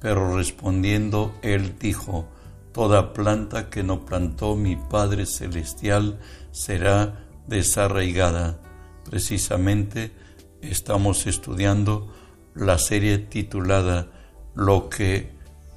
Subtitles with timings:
[0.00, 2.28] pero respondiendo él dijo,
[2.72, 6.20] Toda planta que no plantó mi Padre Celestial
[6.52, 8.60] será desarraigada.
[9.04, 10.12] Precisamente
[10.62, 12.12] estamos estudiando
[12.54, 14.06] la serie titulada
[14.54, 15.32] Lo que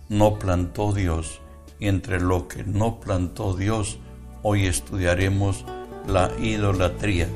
[0.09, 1.41] no plantó Dios.
[1.79, 3.97] Y entre lo que no plantó Dios,
[4.43, 5.65] hoy estudiaremos
[6.07, 7.27] la idolatría.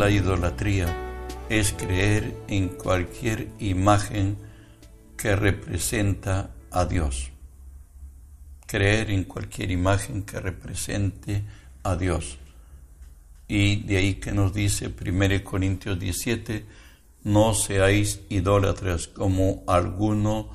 [0.00, 0.86] La idolatría?
[1.50, 4.38] Es creer en cualquier imagen
[5.18, 7.32] que representa a Dios.
[8.66, 11.42] Creer en cualquier imagen que represente
[11.82, 12.38] a Dios.
[13.46, 16.64] Y de ahí que nos dice 1 Corintios 17,
[17.24, 20.48] no seáis idólatras como alguno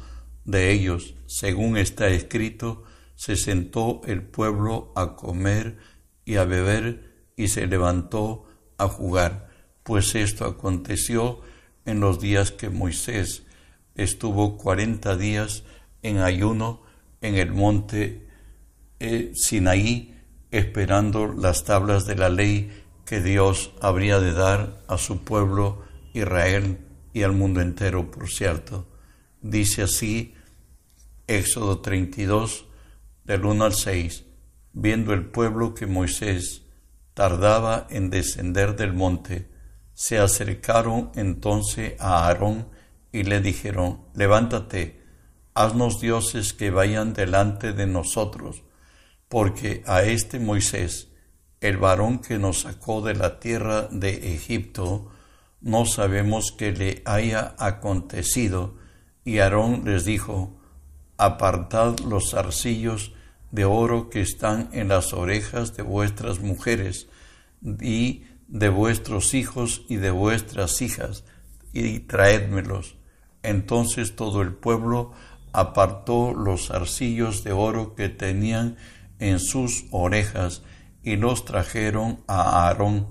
[0.44, 1.14] de ellos.
[1.28, 5.78] Según está escrito, se sentó el pueblo a comer
[6.26, 8.45] y a beber y se levantó
[8.78, 9.50] a jugar,
[9.84, 11.42] pues esto aconteció
[11.86, 13.44] en los días que Moisés
[13.96, 15.64] estuvo cuarenta días
[16.02, 16.82] en ayuno
[17.22, 18.28] en el monte
[19.00, 20.16] eh, Sinaí,
[20.52, 22.72] esperando las tablas de la ley
[23.06, 26.80] que Dios habría de dar a su pueblo Israel
[27.14, 28.88] y al mundo entero, por cierto.
[29.42, 30.34] Dice así
[31.28, 32.66] Éxodo 32,
[33.24, 34.26] del 1 al 6,
[34.74, 36.65] viendo el pueblo que Moisés
[37.16, 39.50] tardaba en descender del monte,
[39.96, 42.68] se acercaron entonces a Aarón
[43.12, 45.02] y le dijeron, levántate,
[45.54, 48.64] haznos dioses que vayan delante de nosotros,
[49.30, 51.08] porque a este Moisés,
[51.62, 55.10] el varón que nos sacó de la tierra de Egipto,
[55.62, 58.76] no sabemos qué le haya acontecido.
[59.24, 60.60] Y Aarón les dijo,
[61.18, 63.14] apartad los zarcillos
[63.56, 67.08] de oro que están en las orejas de vuestras mujeres
[67.64, 71.24] y de vuestros hijos y de vuestras hijas,
[71.72, 72.98] y traédmelos.
[73.44, 75.14] Entonces todo el pueblo
[75.54, 78.76] apartó los zarcillos de oro que tenían
[79.20, 80.62] en sus orejas
[81.02, 83.08] y los trajeron a Aarón,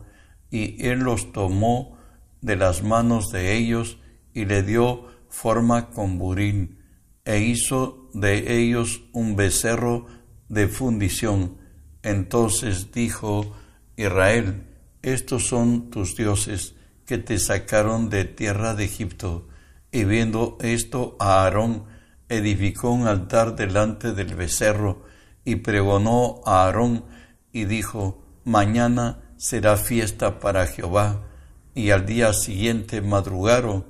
[0.50, 1.97] y él los tomó
[2.43, 3.97] de las manos de ellos
[4.34, 6.78] y le dio forma con buril,
[7.25, 10.06] e hizo de ellos un becerro
[10.49, 11.59] de fundición.
[12.03, 13.55] Entonces dijo
[13.97, 14.65] Israel,
[15.03, 16.75] estos son tus dioses
[17.06, 19.49] que te sacaron de tierra de Egipto.
[19.93, 21.84] Y viendo esto, Aarón
[22.28, 25.05] edificó un altar delante del becerro
[25.44, 27.05] y pregonó a Aarón
[27.53, 31.28] y dijo, mañana será fiesta para Jehová.
[31.75, 33.87] Y al día siguiente madrugaron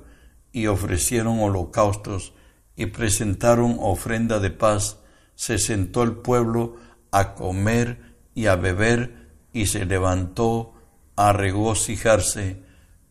[0.51, 2.33] y ofrecieron holocaustos
[2.75, 4.99] y presentaron ofrenda de paz
[5.35, 6.77] se sentó el pueblo
[7.11, 10.73] a comer y a beber y se levantó
[11.15, 12.63] a regocijarse.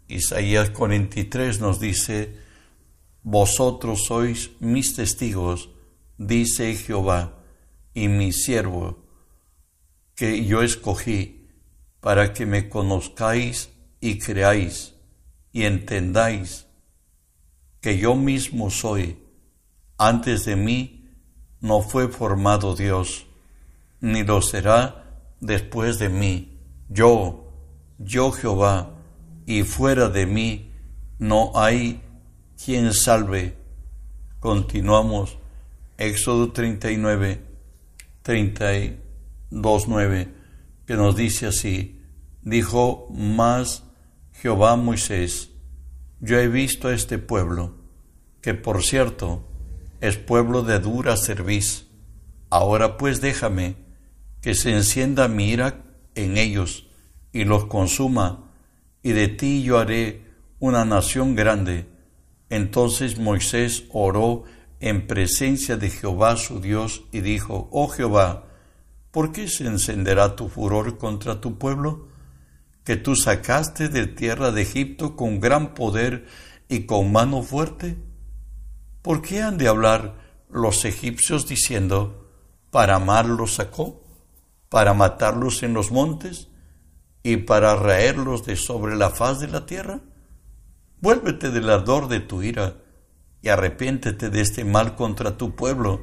[0.08, 2.36] Isaías 43 nos dice,
[3.22, 5.70] Vosotros sois mis testigos,
[6.18, 7.38] dice Jehová,
[7.94, 9.04] y mi siervo,
[10.14, 11.48] que yo escogí,
[12.00, 13.70] para que me conozcáis
[14.00, 14.94] y creáis
[15.54, 16.66] y entendáis
[17.80, 19.16] que yo mismo soy.
[19.96, 21.03] Antes de mí
[21.64, 23.24] no fue formado Dios,
[24.02, 26.58] ni lo será después de mí.
[26.90, 27.50] Yo,
[27.98, 28.90] yo Jehová,
[29.46, 30.72] y fuera de mí
[31.18, 32.02] no hay
[32.62, 33.56] quien salve.
[34.40, 35.38] Continuamos.
[35.96, 37.40] Éxodo 39,
[38.20, 40.34] 32, 9,
[40.86, 42.02] que nos dice así,
[42.42, 43.84] dijo más
[44.32, 45.48] Jehová Moisés,
[46.20, 47.74] yo he visto a este pueblo,
[48.42, 49.48] que por cierto,
[50.04, 51.86] es pueblo de dura cerviz.
[52.50, 53.76] Ahora pues déjame
[54.42, 55.82] que se encienda mi ira
[56.14, 56.86] en ellos
[57.32, 58.50] y los consuma,
[59.02, 60.20] y de ti yo haré
[60.58, 61.86] una nación grande.
[62.50, 64.44] Entonces Moisés oró
[64.78, 68.44] en presencia de Jehová su Dios y dijo, Oh Jehová,
[69.10, 72.08] ¿por qué se encenderá tu furor contra tu pueblo?
[72.84, 76.26] Que tú sacaste de tierra de Egipto con gran poder
[76.68, 77.96] y con mano fuerte.
[79.04, 80.16] ¿Por qué han de hablar
[80.50, 82.30] los egipcios diciendo,
[82.72, 84.02] para amarlos sacó,
[84.68, 86.48] para matarlos en los montes?
[87.26, 90.00] y para raerlos de sobre la faz de la tierra?
[91.00, 92.76] Vuélvete del ardor de tu ira
[93.42, 96.02] y arrepiéntete de este mal contra tu pueblo.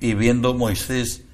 [0.00, 1.24] Y viendo Moisés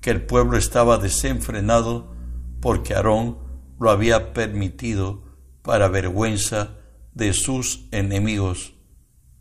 [0.00, 2.12] que el pueblo estaba desenfrenado,
[2.60, 3.38] porque Aarón
[3.78, 5.22] lo había permitido
[5.62, 6.76] para vergüenza
[7.14, 8.74] de sus enemigos.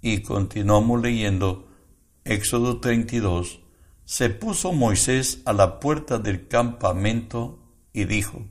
[0.02, 1.68] Y continuamos leyendo
[2.24, 3.60] Éxodo 32.
[4.06, 7.60] Se puso Moisés a la puerta del campamento
[7.94, 8.46] y dijo,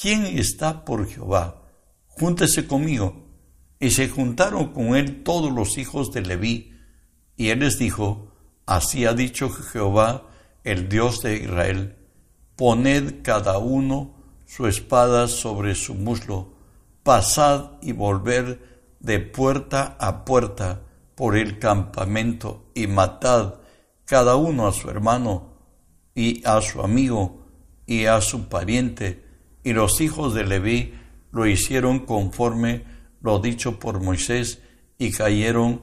[0.00, 1.62] ¿Quién está por Jehová?
[2.06, 3.24] Júntese conmigo.
[3.78, 6.72] Y se juntaron con él todos los hijos de Leví.
[7.36, 8.32] Y él les dijo,
[8.66, 10.28] Así ha dicho Jehová,
[10.64, 11.96] el Dios de Israel,
[12.56, 14.14] poned cada uno
[14.46, 16.54] su espada sobre su muslo,
[17.02, 18.73] pasad y volver
[19.04, 20.80] de puerta a puerta
[21.14, 23.56] por el campamento y matad
[24.06, 25.52] cada uno a su hermano
[26.14, 27.44] y a su amigo
[27.86, 29.22] y a su pariente.
[29.62, 30.94] Y los hijos de Leví
[31.32, 32.84] lo hicieron conforme
[33.20, 34.60] lo dicho por Moisés
[34.96, 35.82] y cayeron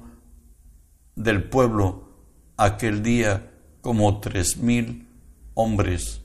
[1.15, 2.09] del pueblo
[2.57, 3.51] aquel día
[3.81, 5.07] como tres mil
[5.53, 6.21] hombres.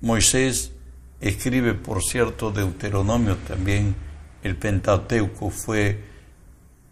[0.00, 0.72] Moisés
[1.20, 4.07] escribe, por cierto, Deuteronomio también,
[4.42, 6.04] el Pentateuco fue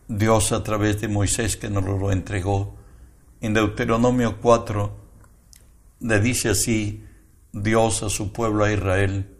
[0.08, 2.76] Dios a través de Moisés que nos lo entregó.
[3.40, 4.96] En Deuteronomio 4
[6.00, 7.04] le dice así
[7.52, 9.36] Dios a su pueblo a Israel,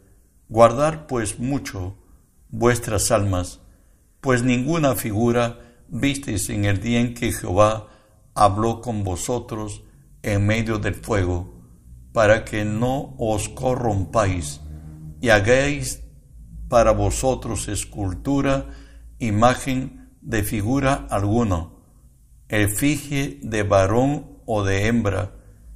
[0.48, 1.96] guardar pues mucho
[2.48, 3.60] vuestras almas,
[4.20, 7.88] pues ninguna figura visteis en el día en que Jehová
[8.34, 9.82] habló con vosotros
[10.22, 11.54] en medio del fuego,
[12.12, 14.60] para que no os corrompáis
[15.20, 16.02] y hagáis
[16.68, 18.66] para vosotros escultura,
[19.18, 21.68] imagen de figura alguna,
[22.48, 25.32] efigie de varón o de hembra,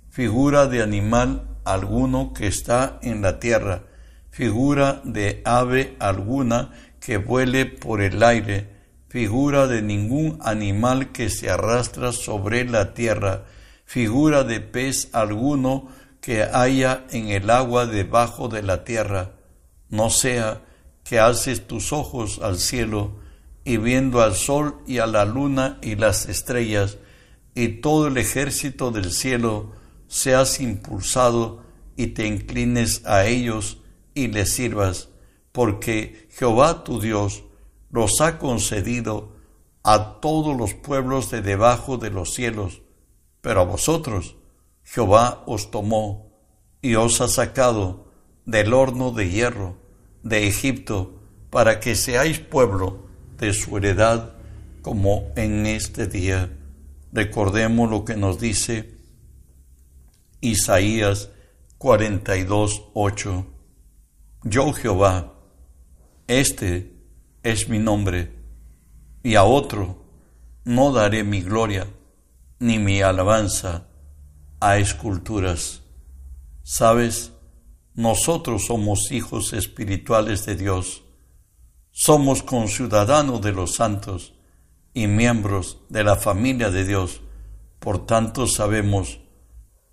[0.08, 3.84] figura de animal alguno que está en la tierra,
[4.30, 8.68] figura de ave alguna que vuele por el aire,
[9.08, 13.44] figura de ningún animal que se arrastra sobre la tierra,
[13.84, 15.88] figura de pez alguno
[16.20, 19.32] que haya en el agua debajo de la tierra,
[19.88, 20.62] no sea
[21.10, 23.16] que alces tus ojos al cielo
[23.64, 26.98] y viendo al sol y a la luna y las estrellas
[27.52, 29.72] y todo el ejército del cielo,
[30.06, 31.64] seas impulsado
[31.96, 33.78] y te inclines a ellos
[34.14, 35.08] y les sirvas,
[35.50, 37.42] porque Jehová tu Dios
[37.90, 39.34] los ha concedido
[39.82, 42.82] a todos los pueblos de debajo de los cielos,
[43.40, 44.36] pero a vosotros
[44.84, 46.30] Jehová os tomó
[46.82, 48.12] y os ha sacado
[48.46, 49.89] del horno de hierro
[50.22, 51.20] de Egipto
[51.50, 53.06] para que seáis pueblo
[53.38, 54.32] de su heredad
[54.82, 56.50] como en este día.
[57.12, 58.98] Recordemos lo que nos dice
[60.40, 61.30] Isaías
[61.78, 63.46] 42, 8.
[64.44, 65.34] Yo Jehová,
[66.28, 66.94] este
[67.42, 68.32] es mi nombre,
[69.22, 70.04] y a otro
[70.64, 71.86] no daré mi gloria
[72.58, 73.86] ni mi alabanza
[74.60, 75.82] a esculturas.
[76.62, 77.32] ¿Sabes?
[78.00, 81.02] Nosotros somos hijos espirituales de Dios,
[81.90, 84.32] somos conciudadanos de los santos
[84.94, 87.20] y miembros de la familia de Dios,
[87.78, 89.20] por tanto sabemos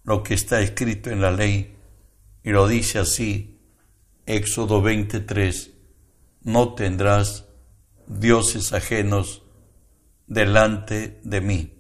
[0.05, 1.75] lo que está escrito en la ley
[2.45, 3.59] y lo dice así,
[4.25, 5.71] Éxodo 23,
[6.43, 7.43] no tendrás
[8.07, 9.43] dioses ajenos
[10.27, 11.73] delante de mí.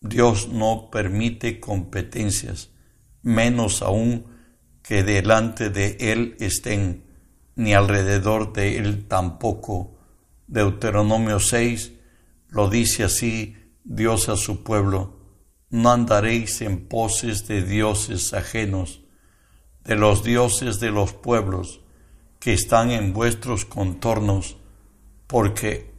[0.00, 2.70] Dios no permite competencias,
[3.24, 4.29] menos aún
[4.90, 7.04] que delante de él estén,
[7.54, 9.96] ni alrededor de él tampoco.
[10.48, 11.92] Deuteronomio 6
[12.48, 15.16] lo dice así Dios a su pueblo,
[15.68, 19.02] no andaréis en poses de dioses ajenos,
[19.84, 21.82] de los dioses de los pueblos
[22.40, 24.56] que están en vuestros contornos,
[25.28, 25.94] porque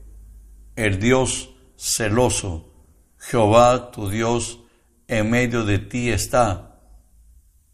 [0.75, 2.73] el Dios celoso,
[3.17, 4.59] Jehová tu Dios,
[5.07, 6.70] en medio de ti está,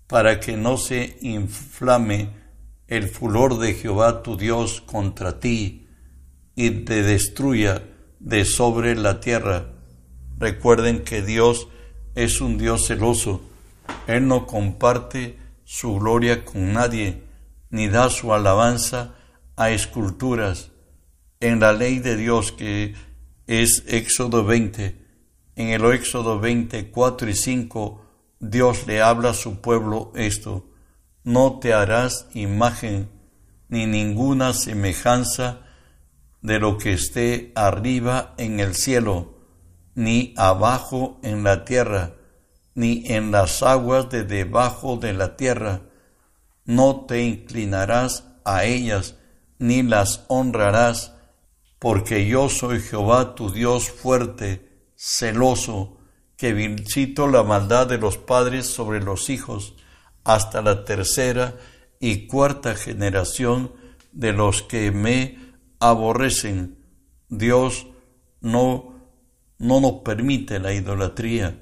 [0.08, 2.30] para que no se inflame
[2.88, 5.88] el furor de Jehová tu Dios contra ti
[6.56, 7.84] y te destruya
[8.20, 9.74] de sobre la tierra.
[10.38, 11.68] Recuerden que Dios
[12.16, 13.42] es un Dios celoso.
[14.08, 17.22] Él no comparte su gloria con nadie,
[17.70, 19.16] ni da su alabanza
[19.56, 20.72] a esculturas.
[21.40, 22.96] En la ley de Dios que
[23.46, 24.96] es Éxodo 20,
[25.56, 28.07] en el Éxodo 20, 4 y 5,
[28.40, 30.70] Dios le habla a su pueblo esto,
[31.24, 33.10] no te harás imagen
[33.68, 35.62] ni ninguna semejanza
[36.42, 39.40] de lo que esté arriba en el cielo,
[39.96, 42.14] ni abajo en la tierra,
[42.76, 45.82] ni en las aguas de debajo de la tierra.
[46.64, 49.16] No te inclinarás a ellas,
[49.58, 51.14] ni las honrarás,
[51.80, 55.97] porque yo soy Jehová tu Dios fuerte, celoso,
[56.38, 59.74] que visito la maldad de los padres sobre los hijos,
[60.24, 61.56] hasta la tercera
[62.00, 63.72] y cuarta generación
[64.12, 65.40] de los que me
[65.80, 66.78] aborrecen.
[67.28, 67.88] Dios
[68.42, 68.96] no,
[69.58, 71.60] no nos permite la idolatría.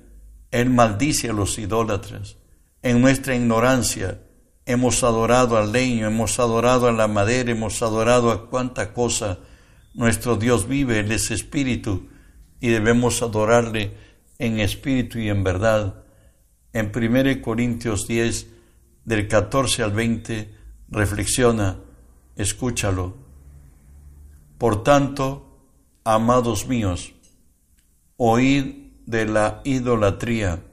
[0.52, 2.38] Él maldice a los idólatras.
[2.82, 4.22] En nuestra ignorancia
[4.66, 9.40] hemos adorado al leño, hemos adorado a la madera, hemos adorado a cuanta cosa.
[9.94, 12.10] Nuestro Dios vive, Él es espíritu
[12.60, 13.94] y debemos adorarle
[14.40, 16.04] en espíritu y en verdad.
[16.74, 18.48] En 1 Corintios 10,
[19.06, 20.54] del 14 al 20,
[20.90, 21.80] reflexiona,
[22.36, 23.16] escúchalo.
[24.58, 25.46] Por tanto,
[26.04, 27.14] amados míos,
[28.18, 30.64] oíd de la idolatría.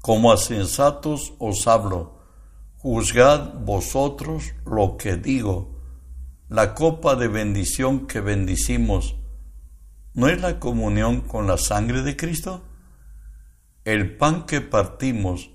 [0.00, 2.18] Como a sensatos os hablo,
[2.76, 5.80] juzgad vosotros lo que digo.
[6.48, 9.16] La copa de bendición que bendicimos,
[10.14, 12.62] ¿no es la comunión con la sangre de Cristo?
[13.84, 15.50] El pan que partimos,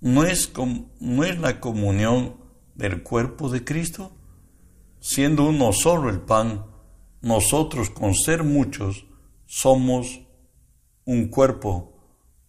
[0.00, 0.52] ¿no es,
[1.00, 2.36] no es la comunión
[2.74, 4.12] del cuerpo de Cristo?
[5.00, 6.64] Siendo uno solo el pan,
[7.20, 9.06] nosotros con ser muchos
[9.44, 10.20] somos
[11.04, 11.94] un cuerpo,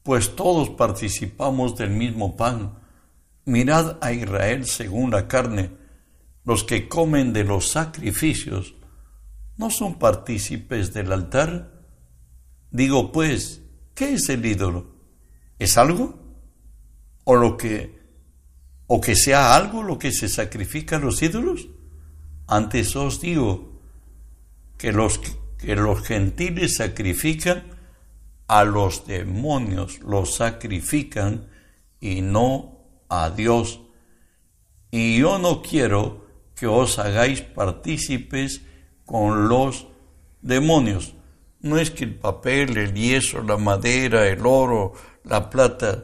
[0.04, 2.80] pues todos participamos del mismo pan.
[3.46, 5.72] Mirad a Israel según la carne,
[6.46, 8.76] los que comen de los sacrificios,
[9.58, 11.82] ¿no son partícipes del altar?
[12.72, 13.62] Digo pues,
[13.94, 14.96] ¿qué es el ídolo?
[15.60, 16.20] ¿Es algo?
[17.24, 17.96] ¿O lo que
[18.88, 21.70] o que sea algo lo que se sacrifica a los ídolos?
[22.48, 23.82] Antes os digo
[24.78, 25.20] que los,
[25.58, 27.64] que los gentiles sacrifican
[28.48, 31.48] a los demonios, los sacrifican
[32.00, 33.82] y no a Dios.
[34.92, 38.62] Y yo no quiero que os hagáis partícipes
[39.06, 39.88] con los
[40.42, 41.14] demonios.
[41.62, 44.94] No es que el papel, el yeso, la madera, el oro,
[45.24, 46.04] la plata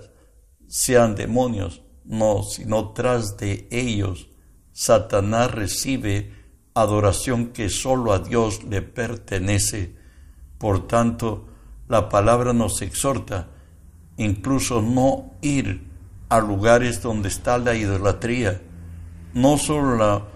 [0.67, 4.27] sean demonios, no, sino tras de ellos
[4.73, 6.33] Satanás recibe
[6.73, 9.95] adoración que sólo a Dios le pertenece.
[10.57, 11.47] Por tanto,
[11.87, 13.49] la palabra nos exhorta
[14.17, 15.87] incluso no ir
[16.29, 18.61] a lugares donde está la idolatría,
[19.33, 20.27] no solo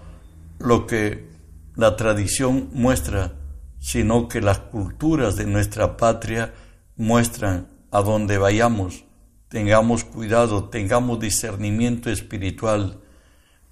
[0.58, 1.28] lo que
[1.76, 3.34] la tradición muestra,
[3.78, 6.54] sino que las culturas de nuestra patria
[6.96, 9.04] muestran a donde vayamos.
[9.48, 13.00] Tengamos cuidado, tengamos discernimiento espiritual.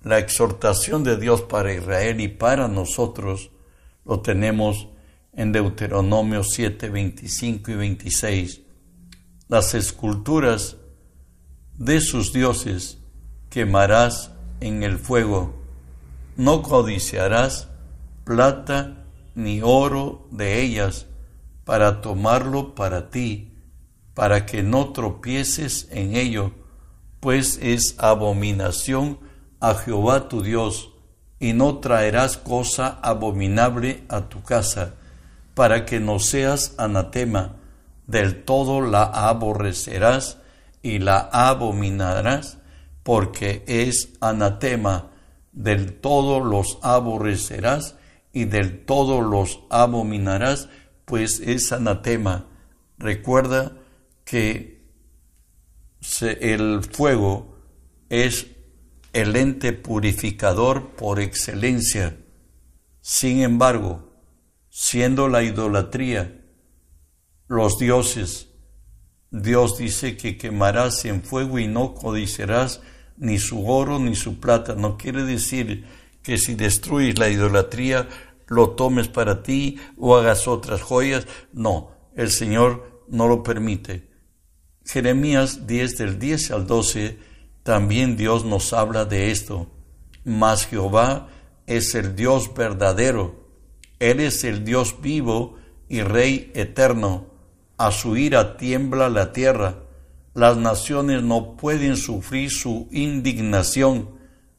[0.02, 3.50] La exhortación de Dios para Israel y para nosotros
[4.04, 4.88] lo tenemos
[5.32, 8.60] en Deuteronomio 7, 25 y 26.
[9.48, 10.76] Las esculturas
[11.78, 12.98] de sus dioses
[13.48, 14.30] quemarás
[14.60, 15.54] en el fuego.
[16.36, 17.68] No codiciarás
[18.24, 19.04] plata
[19.34, 21.06] ni oro de ellas
[21.64, 23.54] para tomarlo para ti
[24.14, 26.52] para que no tropieces en ello,
[27.20, 29.18] pues es abominación
[29.60, 30.90] a Jehová tu Dios,
[31.40, 34.94] y no traerás cosa abominable a tu casa,
[35.54, 37.56] para que no seas anatema,
[38.06, 40.38] del todo la aborrecerás
[40.82, 42.58] y la abominarás,
[43.02, 45.10] porque es anatema,
[45.52, 47.96] del todo los aborrecerás
[48.34, 50.68] y del todo los abominarás,
[51.04, 52.46] pues es anatema.
[52.98, 53.78] Recuerda
[54.24, 54.82] que
[56.40, 57.56] el fuego
[58.10, 58.48] es
[59.12, 62.18] el ente purificador por excelencia.
[63.00, 64.12] Sin embargo,
[64.68, 66.40] siendo la idolatría
[67.46, 68.48] los dioses,
[69.30, 72.80] Dios dice que quemarás en fuego y no codiciarás
[73.16, 74.74] ni su oro ni su plata.
[74.74, 75.84] No quiere decir
[76.24, 78.08] que si destruyes la idolatría
[78.48, 81.26] lo tomes para ti o hagas otras joyas.
[81.52, 84.08] No, el Señor no lo permite.
[84.84, 87.18] Jeremías 10 del 10 al 12,
[87.62, 89.70] también Dios nos habla de esto.
[90.24, 91.28] Mas Jehová
[91.66, 93.48] es el Dios verdadero,
[93.98, 95.56] Él es el Dios vivo
[95.88, 97.26] y Rey eterno.
[97.76, 99.84] A su ira tiembla la tierra,
[100.34, 104.13] las naciones no pueden sufrir su indignación.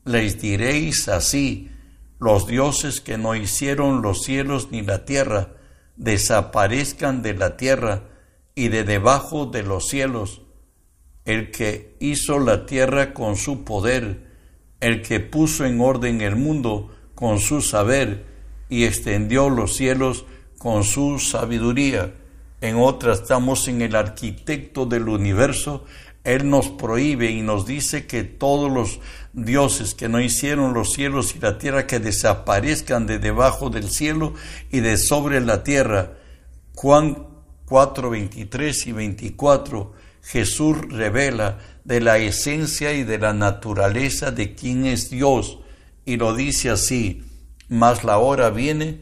[0.06, 1.72] Les diréis así,
[2.20, 5.50] los dioses que no hicieron los cielos ni la tierra,
[5.98, 8.04] desaparezcan de la tierra
[8.54, 10.44] y de debajo de los cielos,
[11.26, 14.30] el que hizo la tierra con su poder,
[14.80, 18.26] el que puso en orden el mundo con su saber
[18.70, 20.26] y extendió los cielos
[20.60, 22.14] con su sabiduría.
[22.62, 25.86] En otras estamos en el arquitecto del universo,
[26.26, 29.00] Él nos prohíbe y nos dice que todos los
[29.34, 34.34] dioses que no hicieron los cielos y la tierra que desaparezcan de debajo del cielo
[34.72, 36.14] y de sobre la tierra.
[36.74, 37.28] Juan
[37.66, 44.88] 4, 23 y 24, Jesús revela de la esencia y de la naturaleza de quién
[44.88, 45.60] es Dios
[46.06, 47.24] y lo dice así,
[47.70, 49.02] mas la hora viene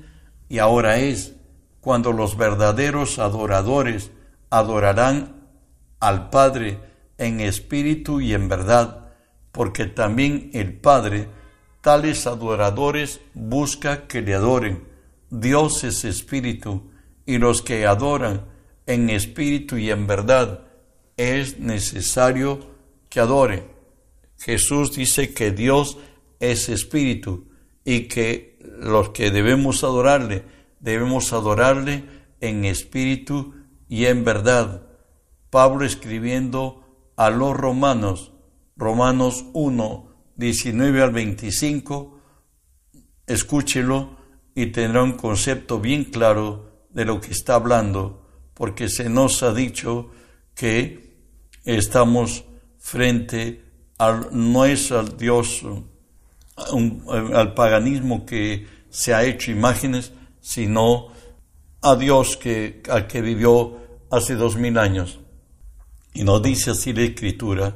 [0.50, 1.34] y ahora es
[1.80, 4.12] cuando los verdaderos adoradores
[4.50, 5.36] adorarán
[6.02, 6.80] al Padre
[7.18, 9.14] en espíritu y en verdad,
[9.52, 11.28] porque también el Padre
[11.82, 14.84] tales adoradores busca que le adoren.
[15.30, 16.90] Dios es espíritu,
[17.26, 18.46] y los que adoran
[18.86, 20.62] en espíritu y en verdad
[21.18, 22.60] es necesario
[23.10, 23.68] que adore.
[24.40, 25.98] Jesús dice que Dios
[26.40, 27.48] es espíritu
[27.86, 30.44] y que los que debemos adorarle,
[30.80, 32.04] debemos adorarle
[32.42, 33.54] en espíritu
[33.88, 34.84] y en verdad.
[35.50, 36.83] Pablo escribiendo
[37.16, 38.32] a los romanos,
[38.76, 42.20] Romanos 1, 19 al 25,
[43.28, 44.18] escúchelo
[44.56, 49.54] y tendrá un concepto bien claro de lo que está hablando, porque se nos ha
[49.54, 50.12] dicho
[50.56, 51.18] que
[51.66, 52.46] estamos
[52.78, 53.64] frente
[53.98, 55.64] al, no es al Dios,
[56.56, 61.08] al paganismo que se ha hecho imágenes, sino
[61.82, 63.78] a Dios que, al que vivió
[64.12, 65.20] hace dos mil años.
[66.14, 67.76] Y nos dice así la Escritura,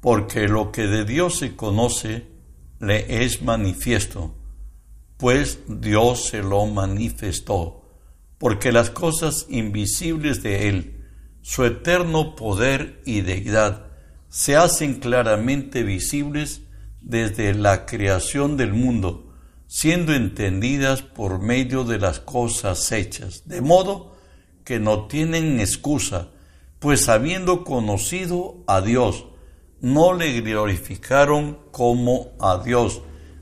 [0.00, 2.26] porque lo que de Dios se conoce
[2.80, 4.34] le es manifiesto,
[5.16, 7.88] pues Dios se lo manifestó,
[8.38, 11.04] porque las cosas invisibles de Él,
[11.42, 13.86] su eterno poder y deidad,
[14.28, 16.62] se hacen claramente visibles
[17.00, 19.32] desde la creación del mundo,
[19.66, 24.16] siendo entendidas por medio de las cosas hechas, de modo
[24.64, 26.30] que no tienen excusa,
[26.84, 29.24] pues habiendo conocido a Dios,
[29.80, 33.00] no le glorificaron como a Dios,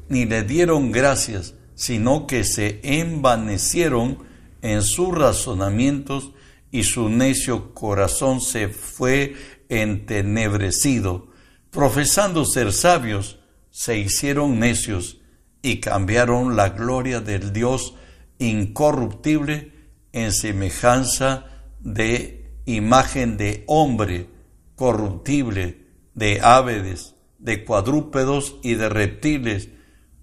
[0.08, 4.18] ni le dieron gracias, sino que se envanecieron
[4.60, 6.30] en sus razonamientos
[6.70, 9.34] y su necio corazón se fue
[9.68, 11.26] entenebrecido.
[11.72, 13.40] Profesando ser sabios,
[13.72, 15.18] se hicieron necios
[15.62, 17.96] y cambiaron la gloria del Dios
[18.38, 19.72] incorruptible
[20.12, 21.46] en semejanza
[21.80, 24.28] de imagen de hombre
[24.76, 29.68] corruptible, de aves, de cuadrúpedos y de reptiles,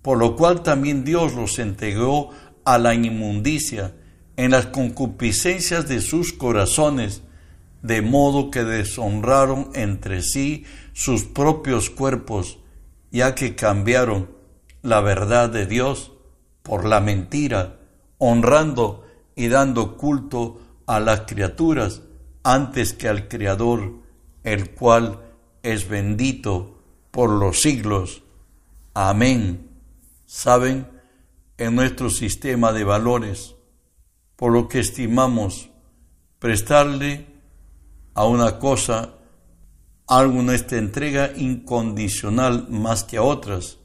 [0.02, 2.30] por lo cual también Dios los entregó
[2.63, 3.95] a la inmundicia
[4.38, 7.23] en las concupiscencias de sus corazones,
[7.82, 12.60] de modo que deshonraron entre sí sus propios cuerpos,
[13.12, 14.30] ya que cambiaron
[14.82, 16.13] la verdad de Dios
[16.63, 17.80] por la mentira,
[18.17, 22.02] honrando y dando culto a las criaturas
[22.43, 23.93] antes que al Creador,
[24.43, 25.19] el cual
[25.63, 26.80] es bendito
[27.12, 28.23] por los siglos.
[28.93, 29.69] Amén.
[30.25, 30.88] Saben,
[31.58, 33.56] en nuestro sistema de valores,
[34.36, 35.69] por lo que estimamos
[36.39, 37.28] prestarle
[38.13, 39.15] a una cosa
[40.08, 43.78] algo nuestra entrega incondicional más que a otras,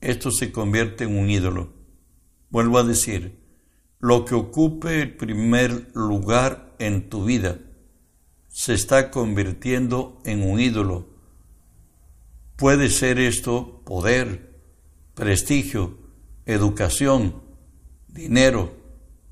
[0.00, 1.72] esto se convierte en un ídolo.
[2.50, 3.43] Vuelvo a decir,
[4.04, 7.58] lo que ocupe el primer lugar en tu vida
[8.48, 11.08] se está convirtiendo en un ídolo.
[12.56, 14.60] Puede ser esto poder,
[15.14, 15.96] prestigio,
[16.44, 17.42] educación,
[18.06, 18.76] dinero,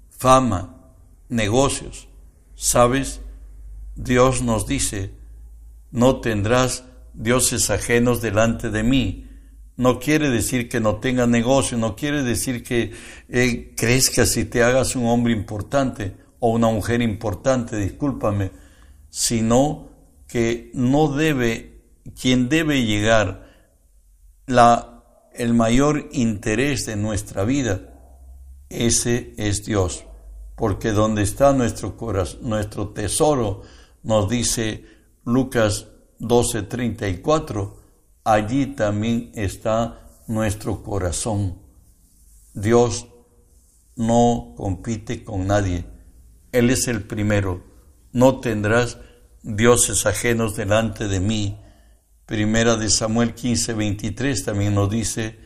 [0.08, 0.94] fama,
[1.28, 2.08] negocios.
[2.54, 3.20] ¿Sabes?
[3.94, 5.12] Dios nos dice,
[5.90, 9.28] no tendrás dioses ajenos delante de mí
[9.76, 12.92] no quiere decir que no tengas negocio, no quiere decir que
[13.28, 18.50] eh, crezcas y te hagas un hombre importante o una mujer importante, discúlpame,
[19.08, 19.90] sino
[20.28, 21.82] que no debe,
[22.20, 23.48] quien debe llegar
[24.46, 25.04] la,
[25.34, 27.92] el mayor interés de nuestra vida,
[28.68, 30.04] ese es Dios,
[30.56, 33.62] porque donde está nuestro corazón, nuestro tesoro,
[34.02, 34.84] nos dice
[35.24, 37.81] Lucas 12:34,
[38.24, 41.58] allí también está nuestro corazón.
[42.54, 43.06] Dios
[43.96, 45.84] no compite con nadie.
[46.52, 47.64] Él es el primero.
[48.12, 48.98] No tendrás
[49.42, 51.58] dioses ajenos delante de mí.
[52.26, 55.38] Primera de Samuel 15, 23 también nos dice,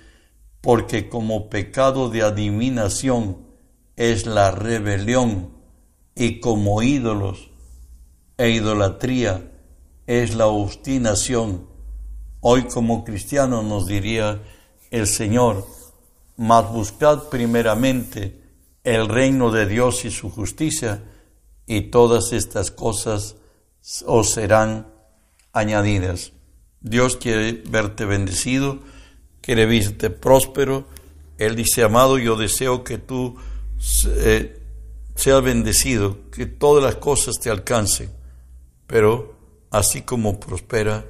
[0.60, 3.46] porque como pecado de adivinación
[3.96, 5.54] es la rebelión
[6.14, 7.50] y como ídolos
[8.36, 9.52] e idolatría
[10.06, 11.75] es la obstinación
[12.40, 14.42] Hoy como cristiano nos diría
[14.90, 15.66] el Señor,
[16.36, 18.40] mas buscad primeramente
[18.84, 21.02] el reino de Dios y su justicia,
[21.66, 23.36] y todas estas cosas
[24.06, 24.86] os serán
[25.52, 26.32] añadidas.
[26.80, 28.78] Dios quiere verte bendecido,
[29.40, 30.86] quiere verte próspero.
[31.38, 33.36] Él dice, amado, yo deseo que tú
[34.06, 34.60] eh,
[35.16, 38.10] seas bendecido, que todas las cosas te alcancen,
[38.86, 39.34] pero
[39.70, 41.04] así como prospera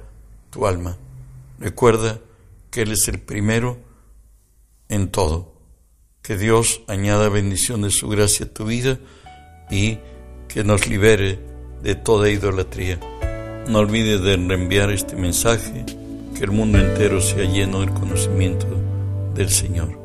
[0.49, 0.97] tu alma.
[1.59, 2.19] Recuerda
[2.71, 3.77] que Él es el primero
[4.89, 5.53] en todo.
[6.21, 8.99] Que Dios añada bendición de su gracia a tu vida
[9.71, 9.99] y
[10.47, 11.39] que nos libere
[11.81, 12.99] de toda idolatría.
[13.69, 15.85] No olvides de reenviar este mensaje,
[16.37, 18.67] que el mundo entero sea lleno del conocimiento
[19.33, 19.96] del Señor.